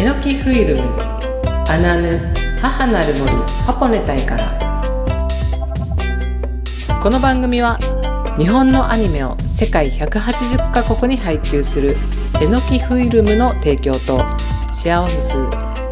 [0.00, 0.82] えのきフィルム
[1.68, 2.18] アナヌ
[2.58, 3.30] 母なる森
[3.66, 4.58] ハポネタイから。
[7.02, 7.76] この番組は
[8.38, 11.98] 日本のアニメを世界180カ国に配給する
[12.40, 14.24] えのきフィルムの提供と
[14.72, 15.36] シェアオフィス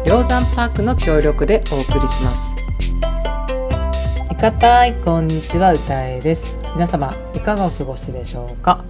[0.07, 2.55] 梁山パークの協力でお送りします。
[4.31, 6.57] いかたいこんにちは歌えです。
[6.73, 8.83] 皆様いかがお過ごしでしょうか？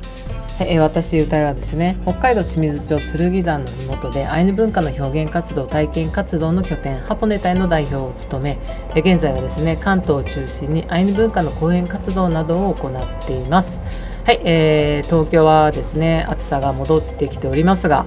[0.67, 8.57] え私歌いはですね北海道清水町剣山の麓でアイヌ文化の表現活動体験活動の拠点ハポネ隊の代表を務め
[8.95, 13.79] 現在はですね関東を中心にアイヌ文化の講演活動などを行っています。
[14.25, 18.05] はい、えー、東京はですね暑さが戻ってきておりますが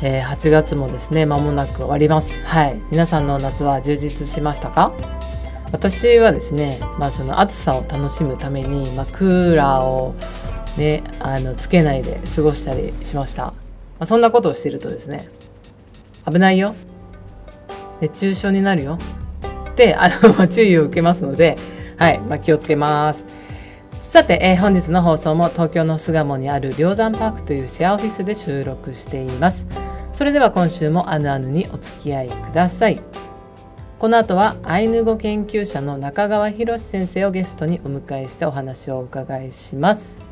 [0.00, 2.38] えー、8月もですね間もなく終わります。
[2.44, 4.92] はい皆さんの夏は充実しましたか？
[5.72, 10.14] 私はですね、まあ、その暑さを楽しむために、まあ、クーラーを
[10.78, 13.54] ね、あのつけないで過ごしたりしました、ま
[14.00, 15.28] あ、そんなことをしているとですね
[16.30, 16.74] 危ないよ。
[18.00, 18.98] 熱中症になるよ。
[19.76, 21.56] であの 注意を受けますので、
[21.96, 23.24] はいまあ、気をつけます。
[23.92, 29.66] さて、えー、本日の放送も東京の巣鴨にある梁山パークというシェアオフィスで収録しています。
[30.12, 33.00] それでは今週もあぬあぬにお付き合いください。
[33.98, 40.27] この後はアイヌ語研究者の中川博先生をゲストにお迎えしてお話をお伺いします。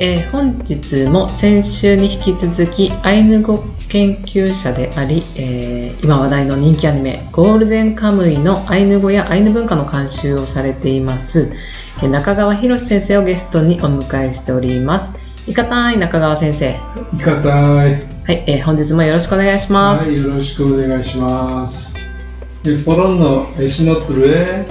[0.00, 11.52] えー、本日も先週に引き続きアイヌ語研究者であり、えー、今話題の人気アニメ「ゴールデンカムイ」のアイヌ語やアイヌ文化の監修をされています、
[12.00, 15.50] えー、中川博先生をゲストにお迎えしております。
[15.50, 16.76] いかたい中川先生。
[17.16, 17.48] いかた
[17.88, 20.04] いはい、えー、本日もよろしくお願いします。
[20.04, 21.96] はいよろしくお願いします。
[22.84, 24.66] ポロンのエシノトルエ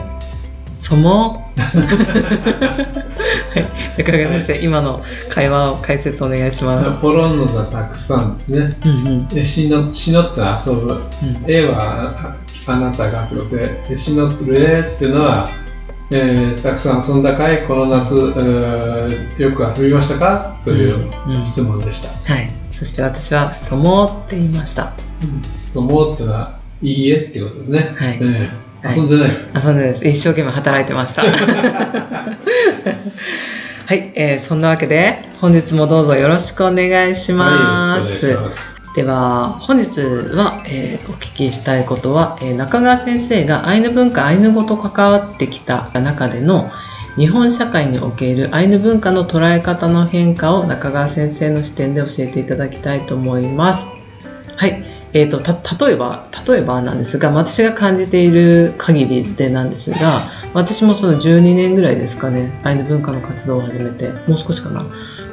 [0.79, 3.65] そもはい、
[3.97, 7.01] 中川先生、今の会話を解説お願いします。
[7.01, 8.77] ポロンノがたくさんですね。
[8.85, 10.93] うんうん、しのしのって遊ぶ。
[10.93, 11.01] うん、
[11.47, 12.35] 絵は
[12.67, 15.47] あなたが黒で、しのってる絵っていうのは、
[16.11, 18.15] えー、たくさん遊んだかいこの夏、
[19.37, 20.55] よく遊びましたか？
[20.63, 21.09] という
[21.45, 22.53] 質問でした、うんうん、はい。
[22.71, 30.07] そして私は「そも」って言いました「うん、そも」ってのは「いいえ」っていうことですね、はい、えー遊んでない遊んでないです。
[30.07, 31.23] 一生懸命働いてました。
[33.87, 38.77] はい、えー、そんなわけで本日もどうぞよろしくお願いします、はい、ます。
[38.97, 46.69] では本日は、えー、お聞きしたいことは、えー、中川先生がアイヌ文化アイヌ語と関わってきた中での
[47.15, 53.85] 日本社会におけるアイヌ文化の捉え方の変化を中川先生の視点で教えていただきたいと思います。
[54.55, 54.83] はい、
[55.13, 55.39] えーと、
[55.85, 64.85] 例えば例えばなんですが私が感じている限りでなんですが私もその12年ぐらいですかねアイヌ文化の活動を始めてもう少しかな。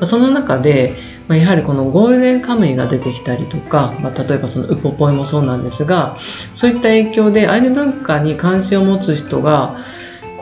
[0.07, 0.95] その中で
[1.29, 6.17] やはりこのゴールデンカムイが出てきたりとか、まあ、例えばそのウポポイもそうなんですが
[6.53, 9.79] そういった影響でアイヌ文化に関心を持つ人が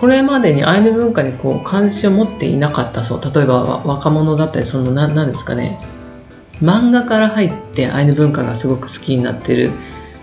[0.00, 5.78] これまでにアイヌ文化にこう関心を持っていなかったそう例えば若者だったりその何ですかね
[6.60, 9.70] 漫画から入ってアイヌ文化がすごく好きになってる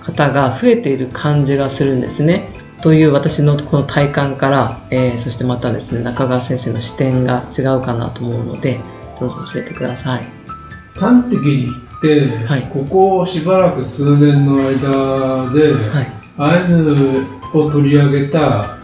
[0.01, 2.49] 方が増えている感じがするんですね。
[2.81, 8.79] という私のこの体感から、えー、そしてまたですね中川先生の視点が違うかなと思うので
[9.19, 10.23] どうぞ教えてください。
[10.95, 18.78] 端的に言って、はい、ここしばらく数年の間で、はい、アイヌを取り上げた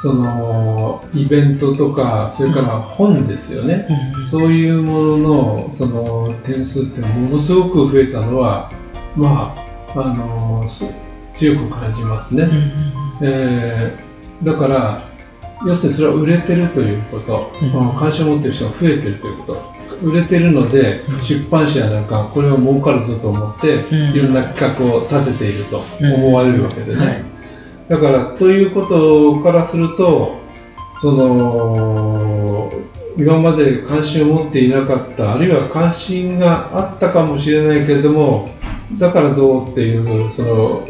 [0.00, 8.72] そのイベントとかそれから本ですよね、うん、そういうもののその点数ってものすごく増えたのは
[9.14, 9.54] ま
[9.94, 10.66] ああの
[11.34, 12.46] 強く感じますね、う
[13.24, 15.06] ん、えー、だから
[15.66, 19.80] 要するにそれは売れてるということ、うん、関心を持ってる人が増えてるということ。
[20.02, 23.84] 売れてるので、出版社なんかこれを儲かるぞと思って、
[24.14, 27.29] いろんな企画を立てていると思われるわけでね、はい
[27.90, 30.38] だからということからすると
[31.02, 32.72] その
[33.16, 38.48] 今まで関心を持っていなかったあるいは関心があったかもしれないけれども
[38.96, 40.88] だからどうっていうその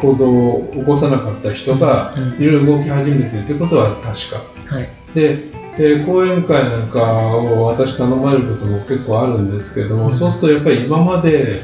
[0.00, 4.74] 行動を起こさなかった人がいろいろ動き始めているということは確か。
[4.74, 7.02] はい、でで講演会なんか
[7.36, 11.62] を私頼まれることも結構あるんですけども、そうするとやっぱり今まで、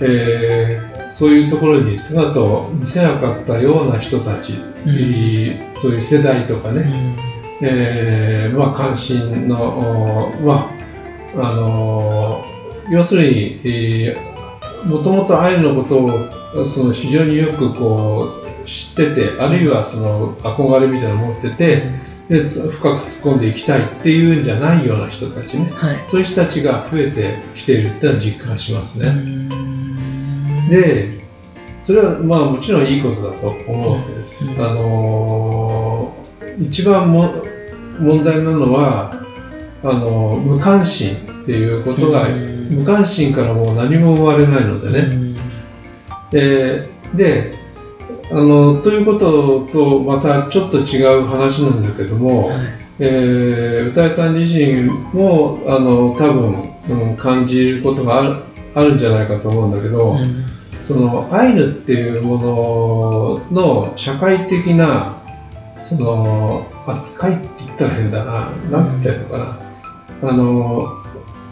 [0.00, 6.80] えーそういうところに姿を見せなかったような人たち、うん、そういう世代とかね、
[7.60, 10.70] うん、えー、まあ、関心の、ま
[11.36, 12.44] あ、あの
[12.90, 18.32] 要するに、えー、もともとアイヌのことをその非常によくこ
[18.64, 21.82] う知っててあるいはその憧れみたいなのを持ってて、
[22.28, 29.75] で深く突っ込んでいきたいっていうんじゃないような人たちね、はい、そういう人たちが増えてきているっていうのは実感しますね。
[30.68, 31.20] で
[31.82, 34.44] それはまあもちろんいいことだと思うわけです。
[34.58, 37.44] あのー、一番も
[38.00, 39.24] 問題なのは
[39.82, 45.36] あの無関心っていうことが、無関心からもう何も生まれないのでね。
[46.32, 47.54] でで
[48.30, 52.58] あのということとまたちょっと違う話なんだけども、はい、
[52.98, 58.36] えー、歌いさん自身もあの多分、うん、感じることがある
[58.74, 60.44] あるんじゃないかと思うんだけど、うん、
[60.86, 65.20] そのアイヌっていうものの社会的な
[65.84, 69.38] その扱いって言ったら変だな、なんて言ったらいいのか
[70.22, 70.30] な。
[70.30, 71.02] あの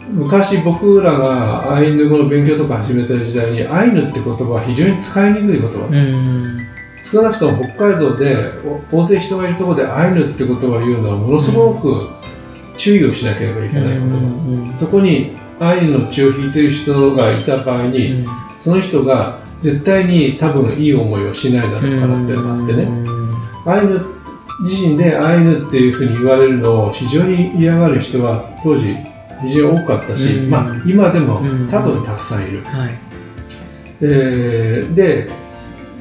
[0.09, 6.59] 昔僕らがアイヌ語の勉強とか始めてる時代にアイヌって言葉は非常に使いにくい言葉、うん、
[7.03, 8.51] 少なくとも北海道で
[8.91, 12.07] 大勢人がいるところでアイヌって言葉を言うのはものすごく
[12.77, 18.25] 注意をしなければいけない言葉、そこにアイヌの血を引いてる人がいた場合に、
[18.65, 22.87] その人が絶対に多分いい思いをしないだろうからっていうのがあってね、
[23.63, 24.05] アイヌ
[24.63, 28.95] 自身でアイヌっていうふうに言われるのを非常に嫌がる人は当時
[29.43, 31.39] 非常に多かったし、うん、まあ、今でも
[31.69, 32.63] 多分たくさんいる。
[32.63, 32.97] はい、
[34.01, 35.29] えー、で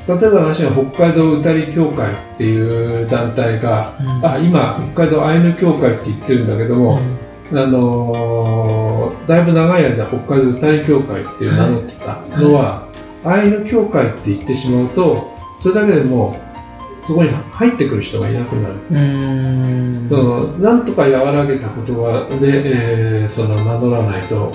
[0.08, 7.18] 例えば話が北海道歌り協会っていう団体が、うん、あ今北海道アイヌ協会って言ってるんだけども、うん、
[7.56, 12.88] あのー、だいぶ長い間北海道歌り協会っていう名乗ってたのは、
[13.22, 15.30] はい、アイヌ協会って言ってしまうと
[15.60, 16.36] それだけでも
[17.06, 18.74] そこに入ってくる人がいなくなる。
[20.08, 22.62] そのなんとか和らげた言葉で、
[23.22, 24.50] えー、その名乗らないと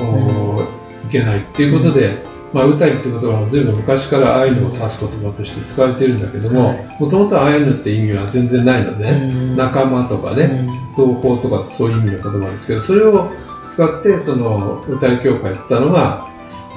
[1.08, 10.68] いけないっていうことで、まあ、歌いって言葉は全部昔からアイヌを指す言葉として使われてるんだけどももともとアイヌって意味は全然ないので、ね、仲間とかね
[10.98, 13.32] 同胞とかそういう意味の言葉ですけどそれを
[13.70, 16.28] 使ってその歌い協会って言ったのが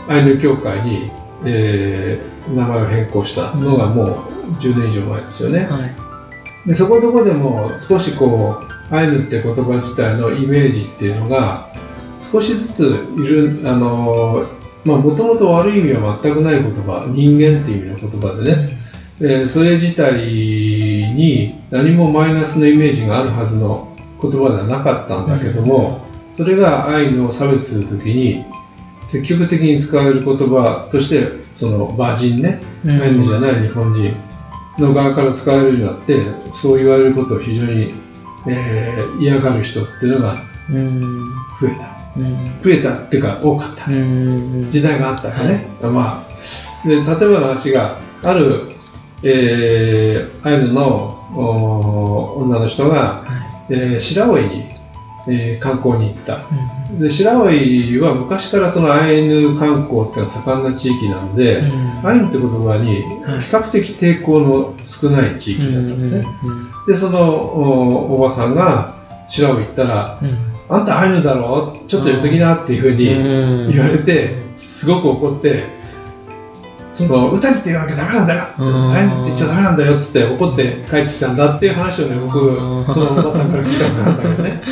[0.09, 1.11] アイヌ協会に、
[1.47, 4.07] えー、名前を変更したのがもう
[4.61, 5.65] 10年以上前ですよね。
[5.65, 8.61] はい、でそこどこでも少しこ
[8.91, 11.73] うアイヌって言葉自体のイメージっていうのが
[12.21, 14.47] 少しずついるあの
[14.85, 18.79] まあもともと悪い意味は全くない言葉人間っていう意味の言葉でね、
[19.21, 26.07] えー、それ自体に何もマイナスのイメージがあるはずの言葉ではなかったんだけども、
[26.37, 28.45] それがアイヌを差別するときに
[29.07, 34.15] 積極的に使われる言葉としてその馬人ね、アイヌじゃない日本人
[34.79, 36.23] の側から使われるようになって
[36.55, 37.95] そう言われることを非常に、
[38.49, 40.37] えー、嫌がる人っていうのが
[41.61, 42.02] 増えた。
[42.17, 43.87] 増えたっていうか多かった。
[44.71, 46.25] 時代があったからね、はい、ま
[46.85, 48.71] あ、で例えばの話がある、
[49.23, 51.19] えー、アイヌの
[52.37, 54.73] 女の人が、はい、えー、白老に
[55.29, 56.45] えー、観光に行った、
[56.91, 63.03] うん、で白老は昔からそのアイヌ観光っていうのは盛んな地域なので、うん、アイヌって言葉に比
[63.51, 66.27] 較的抵抗の少ない地域だったんですね、
[66.89, 68.97] でそのおばさんが
[69.29, 70.19] 白老行ったら、
[70.75, 71.77] あんたアイヌだろ？
[71.87, 75.65] ちょっと言っときなっていうふうに言われて、すごく怒って
[76.93, 78.43] その歌にって言うわけダメなんだよ、
[78.93, 82.39] アイヌって言っちゃダメなんだよっつって怒って帰ってきたんだっていう話をね僕
[82.93, 84.63] そのおばさんから聞いたことあったけどね。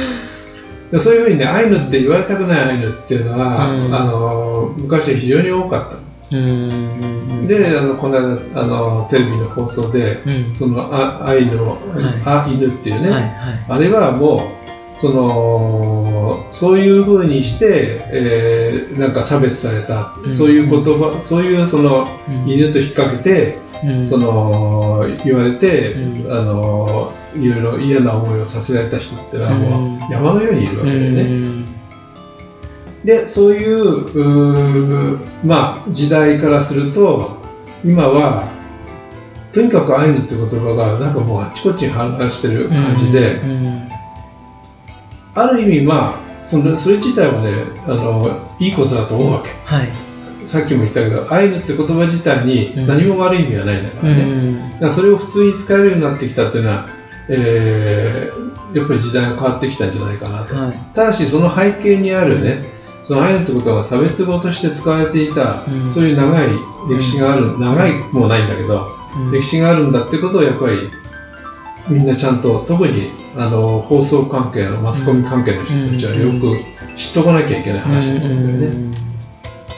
[0.91, 6.37] でそういうふうにねアイヌって言われたくないアイヌっていうのは、うん、あの昔非常に多かった。
[6.37, 7.47] うん。
[7.47, 11.79] であのこの間あのテレビの放送で、うん、そのあアイヌの、はい、
[12.25, 13.33] あ犬っていうね、はいはい、
[13.69, 14.60] あれはもう
[15.01, 22.07] そのそういうふうにして、えー、なんか差別された、うん、そういう言葉そういうその、
[22.47, 23.59] 犬と引っ掛けて、
[24.11, 25.95] その言われて、
[26.29, 31.65] あのいろいろ嫌な思いをさせられた人ってのはもう山のようにいるわけでね。
[33.05, 37.39] でそういうまあ、時代からすると
[37.83, 38.53] 今は
[39.55, 43.41] とにかくアイヌって言葉がなんかもうあっちこっちに反乱してる感じで、
[45.35, 47.53] ある意味まあそのそれ自体はね
[47.87, 49.51] あのいいことだと思うわけ。
[49.65, 50.11] はい。
[50.51, 56.89] さっきも言ったけどアイヌって言葉自体に何も悪い意味はないんだからね、うん、だからそれを普通に使えるようになってきたっていうのは、
[57.29, 62.65] えー、やっぱり時代が変わってきたんじゃないかなと、はい、ただしその背景にあるね、
[63.05, 66.49] そのアイヌってことは差別語として使われていた、うん、そういう長い
[66.89, 68.89] 歴史がある、長いもうないんだけど、
[69.33, 70.91] 歴史があるんだってことをやっぱり
[71.89, 76.59] みんなちゃんと特にあの放送関係のマスコミ関係の人たちはよく
[76.97, 78.99] 知っとかなきゃいけない話だと思うんだよね。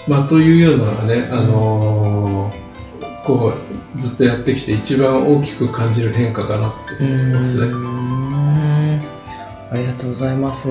[0.08, 3.52] まあ、というようなね、あのー、こ
[3.96, 7.72] うずっとやってきて一番大きく感じる変化かなって思いますね。
[9.70, 10.68] ありがとうございます。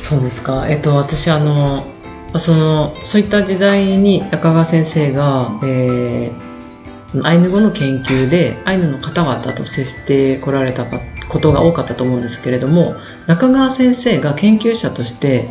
[0.00, 0.66] そうですか。
[0.68, 1.84] えっと、私、あの、
[2.36, 10.84] その、そういった時代に中川先生が、えー、そのアイヌ語の研究でアイヌの方々と接してこられた
[11.30, 12.96] ことが多かったと思うんですけれども
[13.26, 15.48] 中川先生が研究者として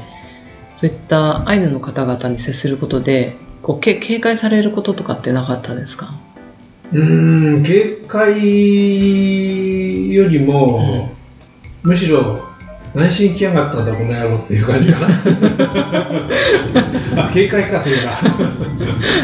[0.76, 6.14] そういったアイヌの方々に接することでこう警戒されることとかってなかったですか？
[6.92, 7.04] う
[7.60, 8.34] ん警戒
[10.14, 11.12] よりも、
[11.84, 12.48] うん、むしろ
[12.96, 15.08] 何しに来やがったんだこの野郎っていう感じかな。
[15.69, 15.69] あ
[17.34, 18.20] 警戒かそれが。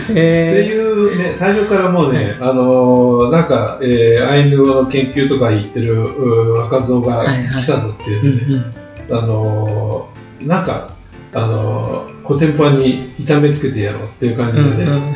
[0.10, 8.64] っていうね最初からもうね、あのー、なんか、えー、アイヌ語の研究とか言ってる若造が来たぞっていうね、
[9.10, 10.90] あのー、なんか
[11.34, 15.16] あのー、コテンパンに痛めつけてやろうっていう感じでね、うんうん、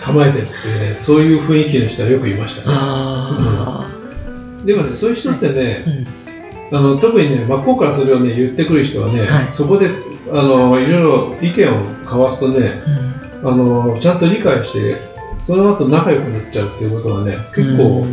[0.00, 2.76] 構えてるってねそういう雰囲気の人はよくいましたね、
[4.58, 6.19] うん、でもねそういう人ってね、うん
[6.72, 9.90] あの特にね真っ向からそれをね言ってくる人はね、はい、そこで
[10.30, 11.72] あのいろいろ意見を
[12.04, 12.80] 交わすとね、
[13.42, 14.96] うん、あのちゃんと理解して
[15.40, 18.06] その後仲良くなっちゃうっていうことがね結構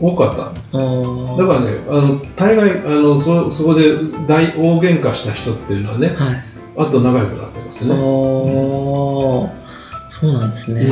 [0.00, 3.94] 多かった、だからねあの大概あのそそこで
[4.26, 6.44] 大大喧嘩した人っていうのはね、はい、
[6.78, 9.48] あと仲良くなってますね、うん、そ
[10.22, 10.90] うなんですね、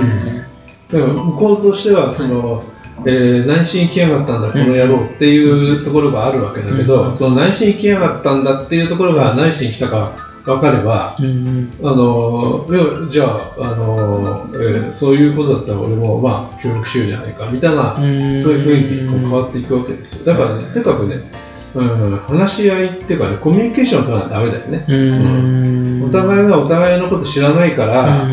[0.92, 2.66] だから向こうとしてはその、はい
[3.06, 12.66] えー、内心行きやがったんだこの野郎っていうところがあるわけだけど、うん、その内心行きやがったんだっていうところが内心来たか分かれば、うん、あの
[13.10, 20.24] じゃあ、あのえー、そういうことだったら俺もまあ協力しようじゃないかみたいな、そういう雰囲気にこう変わっていくわけですよ。
[20.24, 21.30] だからねとにかくね、
[21.74, 28.26] うん、話し合いっていうかねコミュニケーションを取らないとダメだよね、うん、お互いがお互いのこと知らないから、あ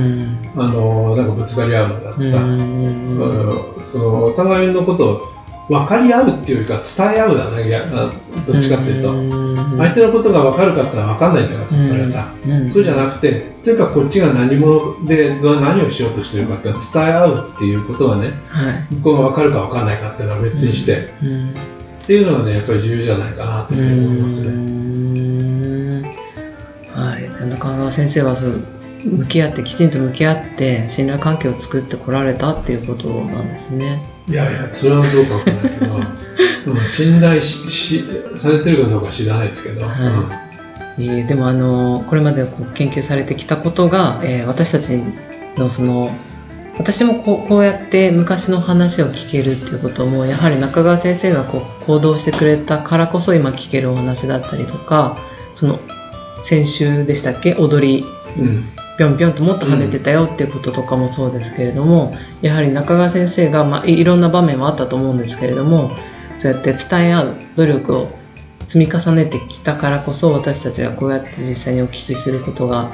[0.56, 5.38] のなんかぶつかり合うのだってさ、うん、そのお互いのことを
[5.70, 7.64] 分かり合うっていうか伝え合うだね
[8.48, 9.48] どっちかっていうと。
[9.78, 12.34] 相手のことが分かるかって言ったら分かんないんだからさそれはさ
[12.72, 21.10] そうじゃなくてというかこっちが何者で何をしようとしてるかって伝え合うっていうことはね、はい、向こうが分かるか分かんないかっていうのは別にして、
[22.04, 24.77] っていうのがねやっぱり重要じゃないかなと思いますね。
[27.40, 28.46] はい、中川先生はそ
[29.04, 34.02] 向き合ってきちんと向き合って信頼関係を作ってこられたっていうことなんですね。
[34.28, 35.96] いやいやそれはどうかわからないけど、
[36.74, 38.04] うん、信頼しし
[38.36, 39.86] されてるかどうか知らないですけど。
[39.86, 40.32] は
[40.98, 45.00] いうん、でもあのこれまでこう研究されてきたことが、えー、私たち
[45.56, 46.12] のその
[46.78, 55.18] 私もこうこうやって昔の話を聞けるっていうこともやはり中川先生がこう行動してくれたからこそ今聞けるお話だったりとか
[55.54, 55.80] その
[56.42, 57.56] 先週でしたっけ？
[57.56, 58.06] 踊り、
[58.38, 58.66] うん、
[58.98, 65.92] ぴょんぴょんともっと跳ねてたよっていうこととかもそうですけれども、やはり中川先生が、まあ、いろんな場面もあったと思うんですけれども
[66.38, 68.10] そうやって伝え合う努力を
[68.68, 72.92] 積み重ねてきたからこそ私たちがこうやって実際にお聞きすることが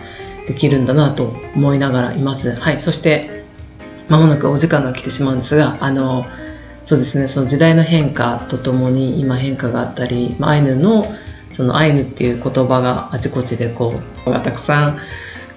[0.47, 2.55] できるんだなと思いながらいます。
[2.55, 3.43] はい、そして
[4.07, 6.25] まもなくお時間が来てしまうんですがあの
[6.83, 11.05] そうですねその時代の変化とともに今変化があったり、まあ、アイヌの
[11.53, 13.93] そのアイヌっていう言葉があちこちでこ
[14.25, 15.00] うたくさん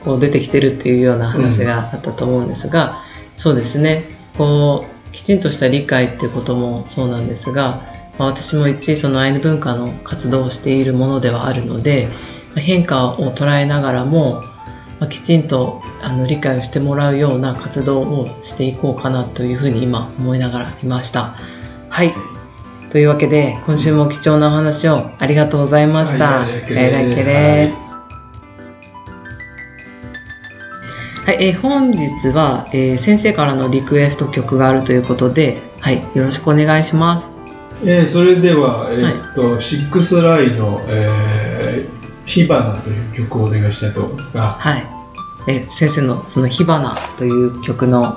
[0.05, 2.91] こう出てきてるっていうような話があったと思うんですが、
[3.35, 4.05] うん、そうですね
[4.37, 7.83] こうきちんとした理解っていうこともそうなんですが、
[8.19, 12.09] まあ、私も一そのアイヌ文化の活動をしているものではあるので
[12.55, 14.43] 変化を捉えながらも、
[15.01, 21.37] まあ、きちんとあの理解をしてもらうような活動をしていこうかなというふうに今思いながらいました。
[21.89, 22.36] はい
[22.97, 26.39] というわけで今週も貴重なお話をありがとうございました。
[26.39, 26.65] はい、はい、
[31.45, 37.29] えー、本日は、えー、先生からのリクエスト曲があるということで、はい、よろしくお願いします。
[37.85, 44.87] えー、それでは、えー、っと、はい、シックスライの、えー、火花という曲をお願いしたいと思いますが、はい、
[45.49, 48.17] えー、先生のその火花という曲の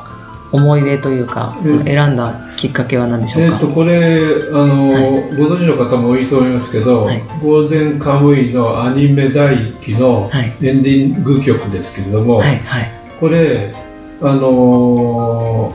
[0.54, 4.20] 思い出というか、選んだきっかけは何でしょうか、えー、とこれ
[4.52, 5.04] あの、はい、
[5.38, 13.74] ご存知の方も多いと思いますけど、はい、ゴールデンカムイのアニメ第1期のエンディング曲ですけれども、はいはい、これ、
[14.22, 15.74] あの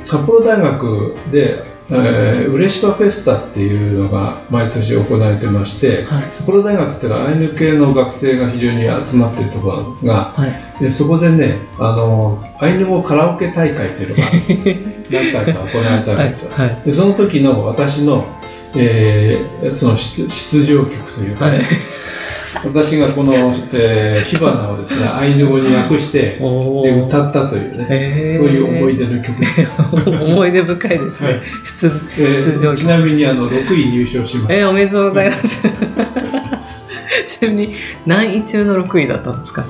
[0.00, 14.22] ー、札幌大学で、えー、ウレシパフェスタっていうのが毎年行われてまして、はい、札幌大学っていうのはアイヌ系の学生が非常に集まっているところなんですが、はい、でそこでね、あのー、アイヌ語カラオケ大会っていうのが
[15.10, 16.52] 何回か行われたんですよ。
[16.56, 18.24] はい、でその時の私の、
[18.74, 21.64] えー、その出場曲というかね、
[22.62, 29.72] 私がこの、えー、火花をですね、アイヌ語に訳して、で歌ったというね、そういう思い出の曲です。
[30.08, 31.26] 思い出深いですね。
[31.28, 31.40] はい、
[32.16, 34.54] 出出場、ちなみにあの6位入賞しました。
[34.54, 35.62] えー、おめでとうございます。
[37.26, 37.74] ちなみに
[38.06, 39.64] 何位中の6位だったんですか？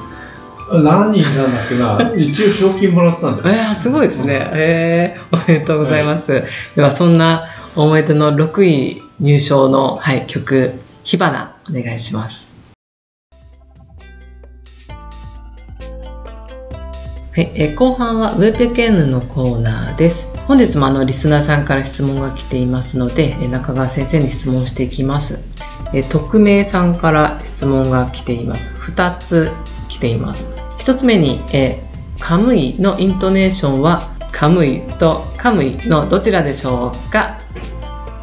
[0.73, 3.57] 何人なんだっけな、一応賞金もらったんだよ。
[3.57, 4.51] えー、すごいですね。
[4.53, 6.33] えー、おめでとうございます。
[6.33, 6.45] はい、
[6.77, 7.45] では、そんな
[7.77, 10.73] 思い出の6位入賞の、はい、曲、
[11.05, 12.54] 火花、お願いします。
[17.35, 20.29] はい、え後半はウェペケンヌのコーナーです。
[20.47, 25.41] 本日もあのリスナーさんから質問が来ていますので、中川先生に質問していきます。
[25.93, 28.73] え匿名さんから質問が来ています。
[28.93, 29.51] 2つ
[29.89, 30.49] 来ています。
[30.79, 31.83] 1つ目に、え
[32.21, 37.39] カムイのイントネーションはカムイとカムイのどちらでしょうか？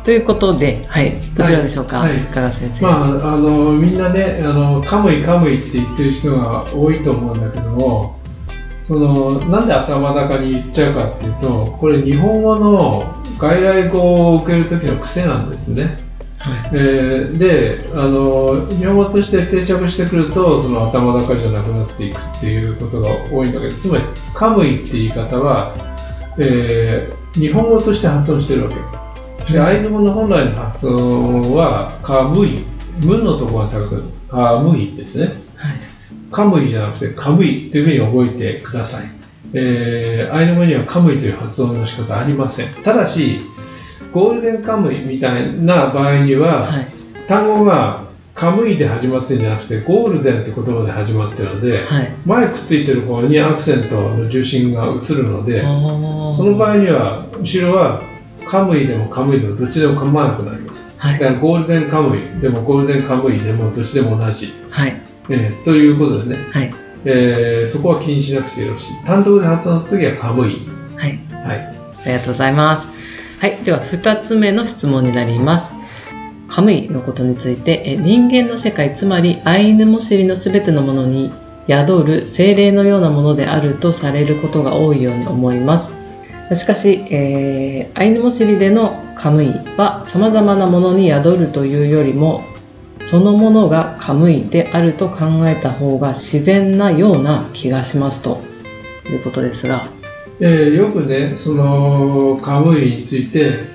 [0.06, 2.82] ということで、はい、どちらでしょうか、はい、加賀先生。
[2.84, 8.21] まあ、あのみんなねあの、カムイ、カムイって言ってる人が多いと思うんだけども、
[8.84, 15.98] そのなんで頭の中に言っちゃうかっていうとこれ日本語の外来語を受ける時の癖なんですね。
[16.40, 25.74] はい、えー、であの日本語として定着してくるとその頭の中じゃなくなっていくっていうことが多いんだけどつまり「カムイ」って言い方は、
[26.40, 28.76] えー、日本語として発音してるわけ。
[29.54, 32.64] でアイヌ語の本来の発音は「カムイ」
[33.06, 35.26] 「ムのところが高くなるんです「カムイ」ですね。
[35.56, 35.92] はい
[36.32, 39.06] カムイじゃなくてカムイというふうに覚えてください。
[39.54, 42.74] えー、アイヌ語にはカムイという発音の仕方ありません。
[42.84, 43.40] ただし、
[44.14, 46.88] ゴールデンカムイみたいな場合には、はい、
[47.28, 48.04] 単語が
[48.34, 58.02] カムイで始まってるんじゃなくて、ゴールデンって言葉で始まってるので、はい、前くっついてる方にアクセントの重心が移るので、その場合には、後ろは
[58.48, 60.96] カムイでもカムイでもどっちでも構わなくなります。
[60.98, 64.54] はい、だからゴールデンカムイでもゴールデンカムイでもどっちでも同じ。
[64.70, 66.74] はいえー、ということでね、はい
[67.06, 69.06] えー、そこは気にしなくてよろしい。
[69.06, 70.68] 単独で発音するときはカムイ。
[70.98, 71.20] はい。
[71.46, 71.58] はい。
[71.58, 72.88] ありがとうございます。
[73.40, 73.58] はい。
[73.64, 75.74] では、二つ目の質問になります。
[76.48, 81.32] カムイのことについて、え人間の世界、つまりアイヌモシリのすべてのものに
[81.68, 85.96] 宿る精霊のようなものであるとされることが多いように思います。
[86.54, 92.44] しかし、えー、アイヌモシリでのカムイは様々なものに宿るというよりも
[93.04, 98.52] そのものがカムイであると考えた方が自然なような気がしますと。
[99.10, 99.84] いうことですが、
[100.40, 103.72] えー、よくねそのカムイについて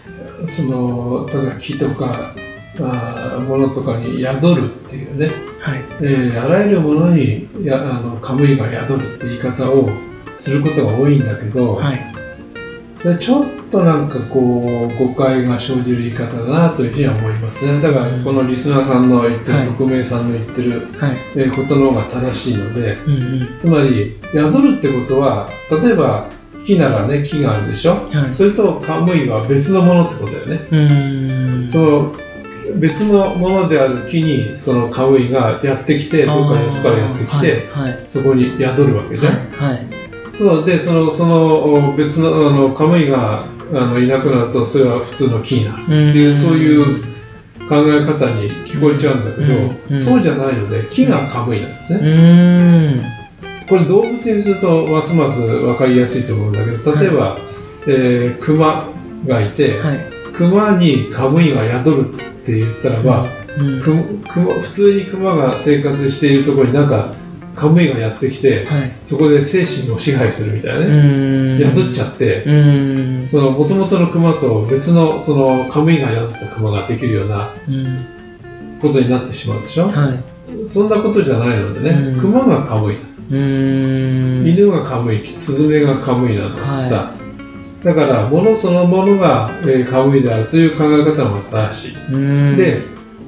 [0.49, 2.35] その例えば木とか
[2.81, 5.85] あものとかに宿るっていうね、はい。
[6.03, 9.89] えー、あらゆるものにやあのカムイが宿るって言い方を
[10.37, 12.16] することが多いんだけど、はい、
[13.15, 17.81] ちょっとなんかこう誤解が生じる言い方だなというふうには思いますね。
[17.81, 26.29] だからこのリスナーさんの言ってる、はい、匿名さんの言ってる、はい、えことの方が正しいので、うんうん、つまり宿るってことは例えば
[26.67, 31.69] 木ならね木があるでしょ、はい、それとカムイは別のものってことだよね。
[31.71, 32.15] その
[32.77, 37.63] 別のものである木にそのカムイがやってきてどっかよそからやってきて、
[38.09, 39.96] そこに宿るわけじゃん、はい
[40.39, 47.03] そうでそのその別のあのカムイがあのいなくなるとそれは普通の木になるっていう、そういう
[47.69, 53.17] 考え方に聞こえちゃうんだけど、そうじゃないので木がカムイなんですね。
[53.69, 57.41] これ動物にするとますます分かりやすいと思うんだけど例えば、はい、
[57.89, 58.89] えー、クマ
[59.27, 59.99] がいて、はい、
[60.33, 63.27] クマにカムイが宿るって言ったらば、
[63.59, 63.67] うん。
[63.67, 67.13] うん、普通にクマが生活しているところになんか
[67.57, 71.59] カムイがやってきて、はい、そこで精神を支配するみたいなね。
[71.59, 72.45] 宿っちゃって
[73.31, 77.55] その元々の熊と別のそのカムイが宿った熊ができるような
[78.81, 82.15] ことになってしまうでしょ、はい、そんなことじゃないのでね。
[82.21, 83.03] 熊がカムイだ。
[83.29, 87.13] 犬がカムイスズメがカムイなんだってさ、は
[87.83, 92.57] い、だから物そのものが、えー、カムイであるという考え方も正しい。
[92.57, 92.83] で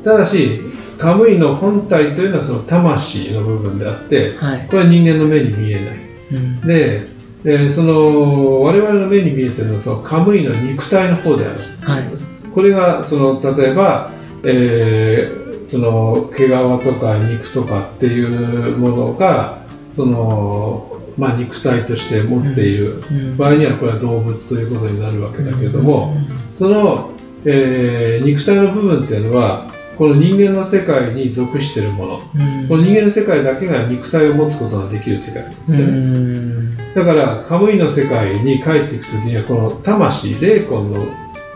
[0.05, 0.61] ただし
[0.99, 5.99] カムイの本体というのはその魂の部分であって、はい、これは人間の目に見えない、
[6.33, 7.07] うん、で、
[7.45, 12.05] えー、その我々の目に見えてるのはそのカムイの肉体の方である、はい、
[12.53, 14.11] これがその例えば、
[14.45, 19.63] えー、その毛皮とか肉とかっていうものが
[19.95, 23.03] その、まあ、肉体として持っている。
[23.37, 26.15] 場合にはこれは動物ということになるわけだけれども、
[26.55, 27.11] その、
[27.45, 29.67] えー、肉体の部分っていうのは
[29.99, 41.07] この人間の世界に属しているもの、うん、この人間の世界だけが肉体を持つことができる世界なんですよね、うん、だからカムイの世界に帰っていく時にはこの魂霊魂の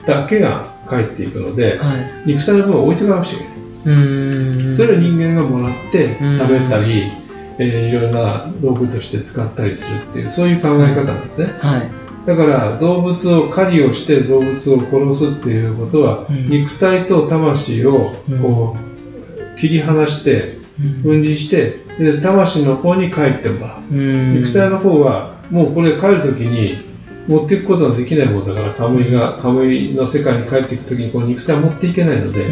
[0.06, 4.76] だけが帰っていくので、はい、肉体の部分を置いていかなくちゃいけない。
[4.76, 7.10] それを人間がもらって食べたり、
[7.58, 20.56] えー、いろんな道具として使ったりするっていうそういう考え方なんですね、はい、だから動物を狩りをして動物を殺すっていうことは、うん、肉体と魂をこう、切り離して
[21.02, 26.92] 分離して、で魂の方に帰ってもらう、肉体の方はもうこれ帰るときに
[27.28, 32.44] 持っていくことができないものだからカムイがカムイの世界に帰っていくときにこの肉体は持っていけないので、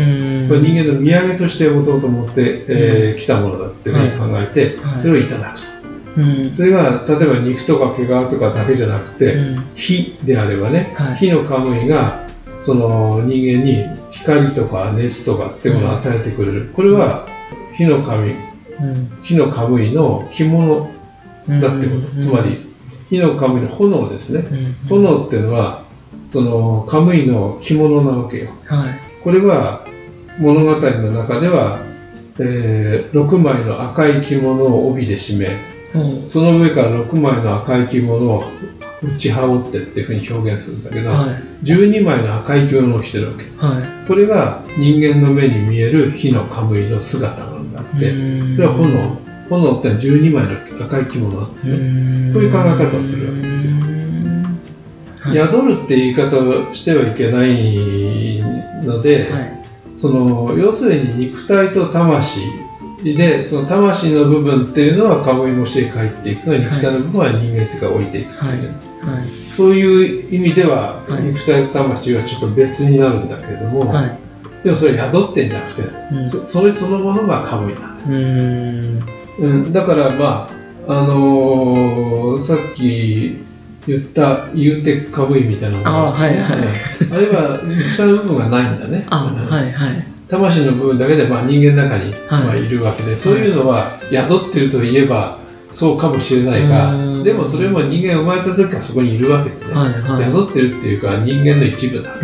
[0.49, 5.80] これ人間の土産としてもともと持ってき、えー、たものだっていうふうに考えて、それをいただくと。
[6.55, 9.37] それが例えば肉とか毛皮とかだけじゃなくて、
[9.75, 12.27] 火であればね、火のカムイが
[12.61, 17.27] その人間に光とか熱とかっていうものを与えてくれる、これは
[17.77, 18.35] 火の神、
[19.23, 20.91] 火のカムイの着物
[21.49, 22.71] だってこと、つまり
[23.09, 24.45] 火の神の炎ですね、
[24.89, 25.85] 炎っていうのは
[26.29, 29.85] そのカムイの着物なわけよ、はい、これは
[30.39, 31.81] 物語の中では、
[32.39, 38.45] えー、6枚の赤い着物を帯で締め、うん、その上から6枚の赤い着物を
[39.03, 48.13] 打ち羽織ってっていうふうに表現するんだけど、はい、12枚の赤い着物を着てるわけ、はい、これが人間の目に見える火のカムイの姿なんだって。
[48.57, 49.31] それは炎。
[49.51, 50.47] 炎ってのは12枚
[50.79, 52.33] の赤い着物なんですね。
[52.33, 53.75] こういう考え方をするわけですよ。
[55.19, 58.41] はい、宿るって言い方をしてはいけない
[58.85, 59.63] ので、はい、
[59.97, 62.41] その要するに肉体と魂
[63.03, 73.93] でその魂の部分っていうのはカムイ模して帰っていくが肉体の部分は人間性が置いていくという、はいはい、そういう意味では、肉体と魂はちょっと別になるんだけれども、
[74.63, 75.83] でもそれ宿ってんじゃなくて、
[76.13, 79.01] うん、そそれそのものがカムイなん。
[79.01, 79.07] だ。
[79.39, 80.49] うん、だからま
[80.87, 83.39] あ、あのー、さっき
[83.87, 86.41] 言った言うてかぶいみたいなのがあ,、はいはい、
[87.11, 87.61] あれは
[87.97, 89.07] 下の部分がないんだね。
[89.09, 95.39] あはいはい、魂の部分だけで、まあ、人間の中に、まあ、いるわけで、そういうのは宿ってるといえば
[95.71, 102.15] そうかもしれないが、でもそれも人間生まれた時からそこにいるわけでね、はいはい、宿ってるっていうか人間の一部だ。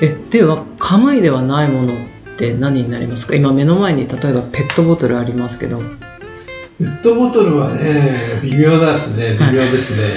[0.00, 1.96] えではカムイではないものっ
[2.36, 3.34] て何になりますか？
[3.34, 5.78] 今目の前に例えばペットボトルありますけど。
[5.78, 9.36] ペットボトルはね微妙ですね。
[9.38, 10.08] 微妙ですね、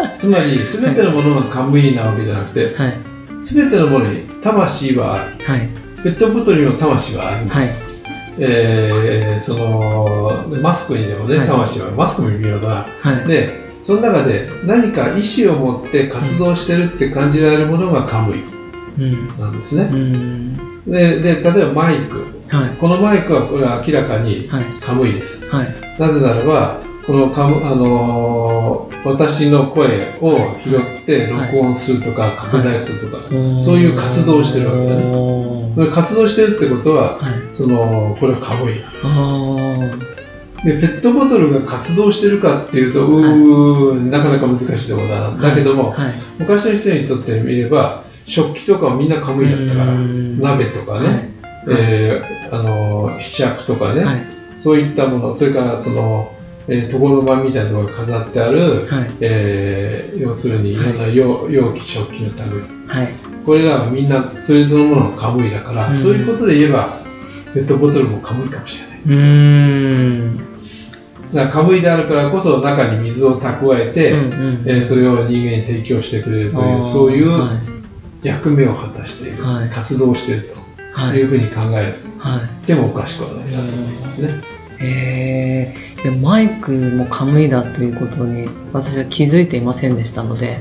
[0.00, 2.96] はい、つまり全てのものがカムイなわけじゃなくて、はい、
[3.40, 5.68] 全てのものに魂はある、はい、
[6.02, 8.14] ペットボトルにも魂はあります、はい。
[8.40, 18.42] えー、そのマスクにでもね、魂はマスクも微妙だな、でその中で何か意思を持って活動してるって感じられるものがカムイ。
[19.38, 20.54] なんですね、うん。
[20.84, 24.48] でで例えばマイク、はい、このマイクはこれは明らかに
[24.80, 25.68] カムイです、はい、
[26.00, 35.90] なぜならばこのカム、あのー、私の声を拾って録音するとか、拡大するとか、そういう活動をしてるわけだね。
[35.90, 37.18] 活動してるってことは、
[37.50, 38.74] そのこれはカムイ
[40.64, 45.94] でペットボトルが活動してるかっていうと、うーなかなか難しいところだな、だけども、
[46.38, 51.30] 昔の人にとってみれば食器とかはみんなカムイだったから、鍋とかね、はい、
[51.68, 54.26] えー、あの、七尺とかね、はい、
[54.58, 56.34] そういったもの、それからその、
[56.68, 60.76] えー、床の間みたいなのが飾ってある、はい、えー、要するにい。
[60.76, 63.08] ろんな容,、容器、食器の類、はい、
[63.44, 67.00] これらはみんなそれぞれのものがカムイだから、そういうことで言えば、
[67.54, 69.00] ペットボトルもカムイかもしれない。
[69.04, 70.36] うん。
[71.32, 77.78] だからカムイであるからこそ中に水を蓄えて、うんうん、えー、それを人間に提供してくれるというそういう、はい。
[78.22, 80.58] 役目を果たしている、はい、活動していると
[81.16, 81.22] い。
[81.22, 84.57] うふうに考える、はい、でもおかしくはないなと思いますね。
[84.80, 90.60] えー、マイクもカムイだということに私は気づいていませんでしたので、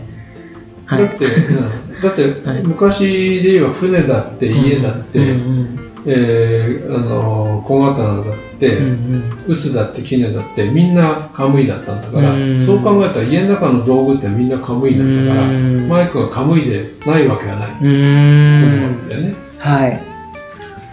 [0.86, 1.25] はい、だって、
[2.01, 5.80] だって昔で言えば船だって家だって、うんうんうん。
[6.10, 19.36] えー、あの小刀だって、うんうん、臼だって杵だってみんなカムイだったんだから、うん、そう考えたら家の中の道具ってみんなカムイだったから、うん、マイクがカムイでないわけがない、うん、だよね。
[19.60, 20.01] はい、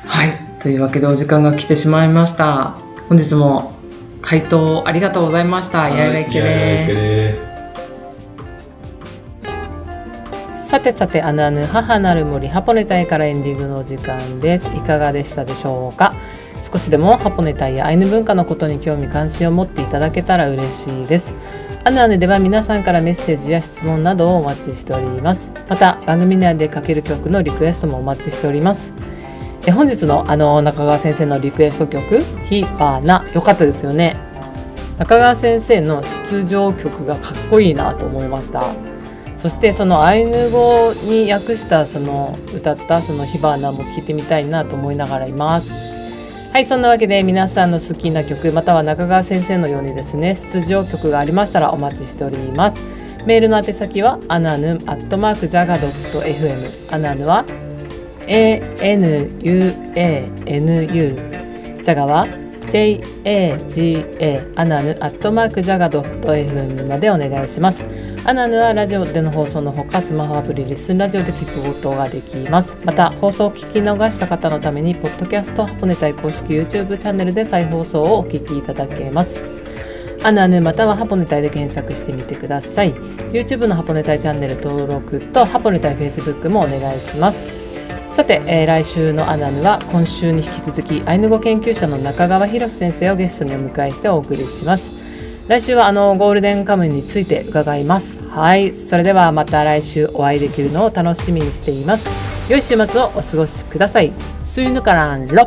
[0.07, 2.77] はい、というわけでお時間が来てしまいました。
[3.09, 3.73] 本日も
[4.23, 5.89] 回答ありがとうございました。
[5.91, 7.39] やいらいけれ。
[10.49, 14.75] さてさてあぬあぬ母なる森ハポネタイからエンディングのお時間です。
[14.75, 16.15] いかがでしたでしょうか？
[16.63, 21.35] 少しでもハポネタイやアイヌ文化のことに興味関心を持っていただけたら嬉しいです。
[21.85, 25.51] アヌアヌでは皆さんからメッセージや質問などをお待ちしております。
[25.69, 28.95] また番組内でかける曲のリクエストもお待ちしております
[29.67, 34.17] え本日のあの中川先生のリクエスト曲「ヒーパーな」良かったですよね。
[34.99, 38.63] 中川先生の出場曲がかっこいいなと思いました。
[39.37, 45.73] そしてそのアイヌ語に訳したその歌ったその火花も聴いてみたいなと思いながらいます。
[46.53, 52.79] はいそんなわけで皆さんの好きな曲または中川先生のようにですね出場曲がありましたらお待ちしております。
[53.27, 57.45] メールの宛先はアナヌアットマークジャガドット FM アナヌは
[58.27, 59.43] ANUANU
[61.83, 62.27] ジャガは
[62.67, 67.85] JAGA アナヌアットマークジャガドット FM までお願いします。
[68.25, 72.77] アナヌはラジオでの放送のほかスマホアプリリスンラジオで聞くことができます。
[72.85, 79.45] また放送を聞き逃した方のためにポッドキャストハポネタイ公式 YouTube チャンネルで再放送をお聞きいただけます。
[80.23, 82.95] アナヌまたはハポネタイで検索してみてください。
[82.95, 87.64] YouTube のハポネタイチャンネル登録とハポネタイ Facebook もお願いします。
[88.15, 94.95] さて、えー、来週のアナヌは今週に引き続きアイヌ語研究者の中川博先生をゲストにお迎えしてお送りします。
[95.49, 98.17] 来週はあのゴールデンカムイについて伺います。
[98.29, 102.09] はいそれではまた来週お会いできるのを楽しみにしています。
[102.49, 104.13] 良い週末をお過ごしください。
[104.45, 105.45] スイヌカランロ。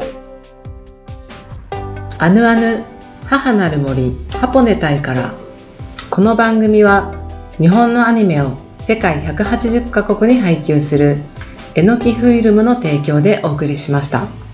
[2.18, 2.84] アヌアヌ
[3.28, 5.34] 母なる森ハポネタイから。
[6.10, 7.16] この番組は
[7.60, 11.20] 日本のアニメを世界180カ国に配給する
[11.80, 14.47] えのきフィルムの提供でお送りしました。